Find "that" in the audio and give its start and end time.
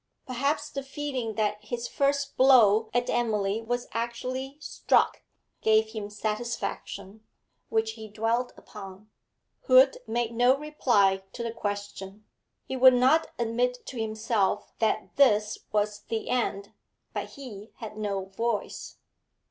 1.35-1.63, 14.79-15.15